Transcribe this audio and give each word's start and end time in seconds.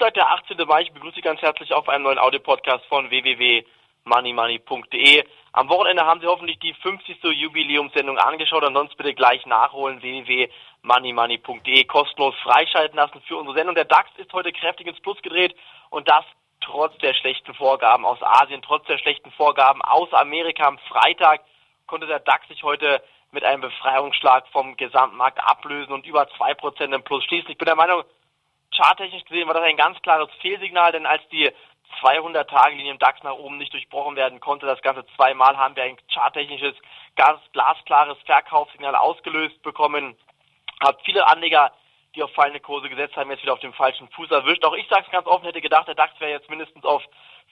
18. 0.00 0.56
Mai. 0.66 0.82
Ich 0.82 0.92
begrüße 0.92 1.16
Sie 1.16 1.20
ganz 1.20 1.42
herzlich 1.42 1.74
auf 1.74 1.86
einem 1.86 2.04
neuen 2.04 2.18
Audio-Podcast 2.18 2.82
von 2.86 3.10
www.moneymoney.de. 3.10 5.22
Am 5.52 5.68
Wochenende 5.68 6.06
haben 6.06 6.20
Sie 6.20 6.26
hoffentlich 6.26 6.58
die 6.60 6.72
50. 6.72 7.22
Jubiläumssendung 7.22 8.16
angeschaut. 8.16 8.64
Ansonsten 8.64 8.96
bitte 8.96 9.12
gleich 9.12 9.44
nachholen. 9.44 10.00
www.moneymoney.de 10.00 11.84
kostenlos 11.84 12.34
freischalten 12.42 12.96
lassen 12.96 13.20
für 13.28 13.36
unsere 13.36 13.58
Sendung. 13.58 13.74
Der 13.74 13.84
DAX 13.84 14.08
ist 14.16 14.32
heute 14.32 14.50
kräftig 14.50 14.86
ins 14.86 14.98
Plus 15.00 15.20
gedreht 15.20 15.54
und 15.90 16.08
das 16.08 16.24
trotz 16.62 16.96
der 16.98 17.12
schlechten 17.12 17.52
Vorgaben 17.52 18.06
aus 18.06 18.22
Asien, 18.22 18.62
trotz 18.62 18.86
der 18.86 18.96
schlechten 18.96 19.30
Vorgaben 19.32 19.82
aus 19.82 20.10
Amerika. 20.14 20.68
Am 20.68 20.78
Freitag 20.88 21.42
konnte 21.86 22.06
der 22.06 22.20
DAX 22.20 22.48
sich 22.48 22.62
heute 22.62 23.02
mit 23.30 23.44
einem 23.44 23.60
Befreiungsschlag 23.60 24.48
vom 24.52 24.74
Gesamtmarkt 24.78 25.38
ablösen 25.38 25.92
und 25.92 26.06
über 26.06 26.22
2% 26.22 26.94
im 26.94 27.02
Plus 27.02 27.24
schließen. 27.24 27.50
Ich 27.50 27.58
bin 27.58 27.66
der 27.66 27.76
Meinung, 27.76 28.04
charttechnisch 28.72 29.24
gesehen 29.24 29.46
war 29.46 29.54
das 29.54 29.64
ein 29.64 29.76
ganz 29.76 30.00
klares 30.02 30.28
Fehlsignal, 30.40 30.92
denn 30.92 31.06
als 31.06 31.22
die 31.30 31.50
200-Tage-Linie 32.00 32.92
im 32.92 32.98
DAX 32.98 33.22
nach 33.22 33.34
oben 33.34 33.58
nicht 33.58 33.72
durchbrochen 33.72 34.16
werden 34.16 34.40
konnte, 34.40 34.66
das 34.66 34.82
Ganze 34.82 35.04
zweimal 35.16 35.56
haben 35.56 35.76
wir 35.76 35.84
ein 35.84 35.98
charttechnisches, 36.12 36.74
ganz 37.16 37.40
glasklares 37.52 38.18
Verkaufssignal 38.24 38.96
ausgelöst 38.96 39.62
bekommen. 39.62 40.16
Hat 40.82 41.00
viele 41.04 41.26
Anleger, 41.26 41.72
die 42.14 42.22
auf 42.22 42.32
fallende 42.32 42.60
Kurse 42.60 42.88
gesetzt 42.88 43.16
haben, 43.16 43.30
jetzt 43.30 43.42
wieder 43.42 43.52
auf 43.52 43.60
dem 43.60 43.74
falschen 43.74 44.08
Fuß 44.08 44.30
erwischt. 44.30 44.64
Auch 44.64 44.74
ich 44.74 44.88
sage 44.88 45.04
es 45.06 45.12
ganz 45.12 45.26
offen, 45.26 45.44
hätte 45.44 45.60
gedacht, 45.60 45.86
der 45.86 45.94
DAX 45.94 46.18
wäre 46.20 46.32
jetzt 46.32 46.50
mindestens 46.50 46.84
auf 46.84 47.02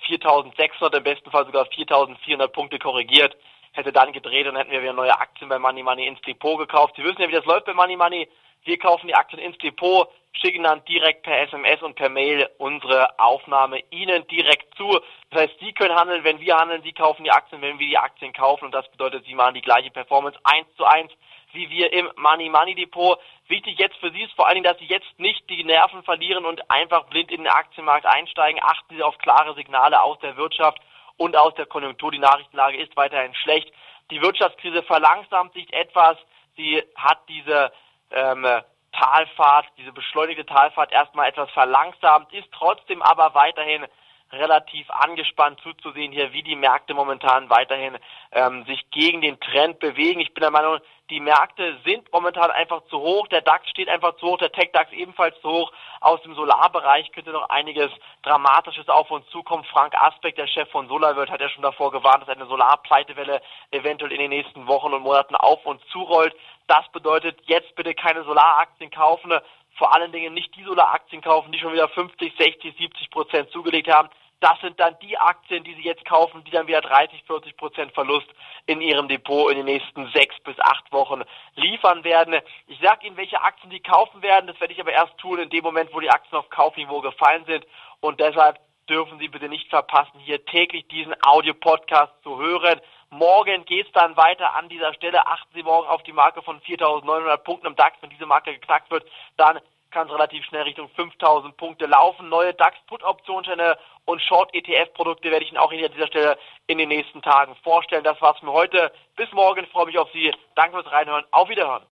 4.600, 0.07 0.97
im 0.97 1.05
besten 1.05 1.31
Fall 1.31 1.45
sogar 1.45 1.67
4.400 1.67 2.49
Punkte 2.49 2.79
korrigiert 2.79 3.37
hätte 3.73 3.93
dann 3.93 4.13
gedreht 4.13 4.47
und 4.47 4.57
hätten 4.57 4.71
wir 4.71 4.83
wieder 4.83 4.93
neue 4.93 5.19
Aktien 5.19 5.49
bei 5.49 5.59
Money 5.59 5.83
Money 5.83 6.07
ins 6.07 6.21
Depot 6.23 6.59
gekauft. 6.59 6.95
Sie 6.97 7.05
wissen 7.05 7.21
ja, 7.23 7.29
wie 7.29 7.33
das 7.33 7.45
läuft 7.45 7.67
bei 7.67 7.75
Money 7.75 7.97
Money. 7.97 8.29
Wir 8.65 8.79
kaufen 8.79 9.07
die 9.07 9.15
Aktien 9.15 9.41
ins 9.41 9.57
Depot, 9.59 10.09
schicken 10.33 10.65
dann 10.65 10.85
direkt 10.85 11.23
per 11.23 11.41
SMS 11.41 11.81
und 11.83 11.95
per 11.95 12.11
Mail 12.11 12.49
unsere 12.59 13.19
Aufnahme 13.19 13.81
Ihnen 13.91 14.27
direkt 14.27 14.75
zu. 14.77 15.01
Das 15.31 15.43
heißt, 15.43 15.55
Sie 15.61 15.73
können 15.73 15.95
handeln, 15.95 16.25
wenn 16.25 16.41
wir 16.41 16.57
handeln, 16.57 16.83
Sie 16.83 16.93
kaufen 16.93 17.25
die 17.25 17.31
Aktien, 17.31 17.63
wenn 17.63 17.79
wir 17.79 17.87
die 17.87 17.99
Aktien 17.99 18.33
kaufen 18.33 18.67
und 18.67 18.75
das 18.75 18.91
bedeutet, 18.91 19.25
Sie 19.25 19.35
machen 19.35 19.55
die 19.55 19.63
gleiche 19.63 19.91
Performance 19.91 20.39
eins 20.45 20.67
zu 20.77 20.85
eins 20.85 21.11
wie 21.53 21.69
wir 21.71 21.93
im 21.93 22.09
Money 22.17 22.49
Money 22.49 22.75
Depot. 22.75 23.19
Wichtig 23.49 23.79
jetzt 23.79 23.97
für 23.97 24.11
Sie 24.13 24.23
ist 24.23 24.33
vor 24.35 24.47
allen 24.47 24.57
Dingen, 24.57 24.65
dass 24.65 24.79
Sie 24.79 24.87
jetzt 24.87 25.19
nicht 25.19 25.49
die 25.51 25.65
Nerven 25.65 26.03
verlieren 26.03 26.45
und 26.45 26.71
einfach 26.71 27.05
blind 27.07 27.31
in 27.31 27.43
den 27.43 27.53
Aktienmarkt 27.53 28.07
einsteigen. 28.07 28.61
Achten 28.63 28.97
Sie 28.97 29.03
auf 29.03 29.19
klare 29.19 29.55
Signale 29.55 30.01
aus 30.03 30.19
der 30.21 30.37
Wirtschaft 30.37 30.81
und 31.21 31.37
aus 31.37 31.55
der 31.55 31.67
Konjunktur. 31.67 32.11
Die 32.11 32.19
Nachrichtenlage 32.19 32.79
ist 32.79 32.97
weiterhin 32.97 33.35
schlecht. 33.35 33.71
Die 34.11 34.23
Wirtschaftskrise 34.23 34.83
verlangsamt 34.83 35.53
sich 35.53 35.71
etwas. 35.71 36.17
Sie 36.57 36.83
hat 36.97 37.19
diese 37.29 37.71
ähm, 38.11 38.47
Talfahrt, 38.93 39.67
diese 39.77 39.93
beschleunigte 39.93 40.47
Talfahrt 40.47 40.93
erstmal 40.93 41.29
etwas 41.29 41.51
verlangsamt, 41.51 42.33
ist 42.33 42.49
trotzdem 42.53 43.03
aber 43.03 43.35
weiterhin 43.35 43.85
relativ 44.33 44.89
angespannt 44.91 45.61
zuzusehen 45.63 46.13
hier, 46.13 46.33
wie 46.33 46.43
die 46.43 46.57
Märkte 46.57 46.95
momentan 46.95 47.51
weiterhin 47.51 47.99
ähm, 48.33 48.65
sich 48.65 48.89
gegen 48.91 49.21
den 49.21 49.41
Trend 49.41 49.79
bewegen. 49.81 50.21
Ich 50.21 50.33
bin 50.35 50.43
der 50.43 50.51
Meinung, 50.51 50.79
die 51.11 51.21
Märkte 51.21 51.77
sind 51.85 52.11
momentan 52.13 52.53
einfach 52.53 52.83
zu 52.89 52.99
hoch. 53.01 53.27
Der 53.29 53.41
DAX 53.41 53.69
steht 53.69 53.89
einfach 53.89 54.17
zu 54.17 54.27
hoch, 54.27 54.39
der 54.39 54.53
Tech-DAX 54.53 54.93
ebenfalls 54.93 55.39
zu 55.41 55.51
hoch. 55.51 55.73
Aus 56.01 56.23
dem 56.23 56.35
Solarbereich 56.35 57.11
könnte 57.11 57.33
noch 57.33 57.49
einiges 57.49 57.91
Dramatisches 58.23 58.89
auf 58.89 59.11
uns 59.11 59.27
zukommen. 59.31 59.65
Frank 59.65 59.95
Aspekt, 60.01 60.39
der 60.39 60.47
Chef 60.47 60.71
von 60.71 60.87
SolarWorld, 60.87 61.31
hat 61.31 61.41
ja 61.41 61.49
schon 61.49 61.63
davor 61.63 61.91
gewarnt, 61.91 62.23
dass 62.23 62.37
eine 62.37 62.47
Solarpleitewelle 62.47 63.43
eventuell 63.73 64.13
in 64.13 64.21
den 64.21 64.31
nächsten 64.31 64.69
Wochen 64.69 64.95
und 64.95 65.03
Monaten 65.03 65.35
auf 65.35 65.67
uns 65.67 65.83
zurollt. 65.89 66.35
Das 66.69 66.89
bedeutet, 66.93 67.41
jetzt 67.47 67.75
bitte 67.75 67.95
keine 67.95 68.23
Solaraktien 68.23 68.93
kaufen, 68.93 69.33
vor 69.81 69.95
allen 69.95 70.13
Dingen 70.13 70.35
nicht 70.35 70.55
die 70.57 70.63
Solaraktien 70.63 71.23
kaufen, 71.23 71.53
die 71.53 71.59
schon 71.59 71.73
wieder 71.73 71.89
50, 71.89 72.35
60, 72.37 72.77
70 72.77 73.11
Prozent 73.11 73.51
zugelegt 73.51 73.91
haben. 73.91 74.11
Das 74.39 74.61
sind 74.61 74.79
dann 74.79 74.95
die 75.01 75.17
Aktien, 75.17 75.65
die 75.65 75.75
Sie 75.75 75.85
jetzt 75.85 76.05
kaufen, 76.05 76.45
die 76.45 76.51
dann 76.51 76.67
wieder 76.67 76.83
30, 76.83 77.25
40 77.27 77.57
Prozent 77.57 77.93
Verlust 77.93 78.29
in 78.67 78.83
Ihrem 78.83 79.09
Depot 79.09 79.51
in 79.51 79.57
den 79.57 79.65
nächsten 79.65 80.07
sechs 80.13 80.39
bis 80.41 80.59
acht 80.61 80.93
Wochen 80.93 81.23
liefern 81.55 82.05
werden. 82.05 82.43
Ich 82.67 82.79
sage 82.81 83.07
Ihnen, 83.07 83.17
welche 83.17 83.41
Aktien 83.41 83.71
Sie 83.71 83.81
kaufen 83.81 84.21
werden. 84.21 84.49
Das 84.49 84.61
werde 84.61 84.75
ich 84.75 84.81
aber 84.81 84.93
erst 84.93 85.17
tun 85.17 85.39
in 85.39 85.49
dem 85.49 85.65
Moment, 85.65 85.95
wo 85.95 86.01
die 86.01 86.11
Aktien 86.11 86.39
auf 86.39 86.51
Kaufniveau 86.51 87.01
gefallen 87.01 87.47
sind. 87.47 87.67
Und 88.01 88.21
deshalb 88.21 88.59
dürfen 88.87 89.19
Sie 89.19 89.29
bitte 89.29 89.49
nicht 89.49 89.71
verpassen, 89.71 90.21
hier 90.21 90.45
täglich 90.45 90.87
diesen 90.89 91.15
Audio-Podcast 91.25 92.13
zu 92.23 92.39
hören. 92.39 92.83
Morgen 93.11 93.65
geht 93.65 93.87
es 93.87 93.93
dann 93.93 94.17
weiter 94.17 94.55
an 94.55 94.69
dieser 94.69 94.95
Stelle. 94.95 95.27
Achten 95.27 95.53
Sie 95.53 95.65
morgen 95.65 95.89
auf 95.89 96.03
die 96.05 96.13
Marke 96.13 96.43
von 96.43 96.61
4.900 96.61 97.39
Punkten 97.39 97.67
im 97.67 97.77
DAX. 97.77 97.97
Wenn 98.01 98.11
diese 98.11 98.27
Marke 98.27 98.53
geknackt 98.53 98.89
wird, 98.91 99.05
dann 99.37 99.59
kann 99.91 100.07
es 100.07 100.13
relativ 100.13 100.45
schnell 100.45 100.63
Richtung 100.63 100.89
5000 100.91 101.57
Punkte 101.57 101.87
laufen. 101.87 102.29
Neue 102.29 102.55
DAX-Put-Optionsscheine 102.55 103.77
und 104.05 104.23
Short-ETF-Produkte 104.23 105.31
werde 105.31 105.45
ich 105.45 105.51
Ihnen 105.51 105.59
auch 105.59 105.73
an 105.73 105.79
dieser 105.79 106.07
Stelle 106.07 106.39
in 106.69 106.79
den 106.79 106.89
nächsten 106.89 107.21
Tagen 107.21 107.57
vorstellen. 107.65 108.05
Das 108.05 108.21
war's 108.23 108.39
für 108.39 108.53
heute. 108.53 108.93
Bis 109.17 109.31
morgen. 109.33 109.65
Ich 109.65 109.71
freue 109.71 109.87
mich 109.87 109.99
auf 109.99 110.11
Sie. 110.13 110.33
Danke 110.55 110.81
fürs 110.81 110.93
Reinhören. 110.93 111.25
Auf 111.33 111.49
Wiederhören. 111.49 111.85